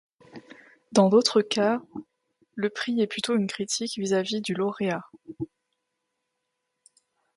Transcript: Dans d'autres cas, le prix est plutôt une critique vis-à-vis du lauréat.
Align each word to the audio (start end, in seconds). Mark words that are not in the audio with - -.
Dans 0.93 1.09
d'autres 1.09 1.43
cas, 1.43 1.79
le 2.55 2.71
prix 2.71 3.01
est 3.01 3.05
plutôt 3.05 3.35
une 3.35 3.45
critique 3.45 3.99
vis-à-vis 3.99 4.41
du 4.41 4.55
lauréat. 4.55 5.03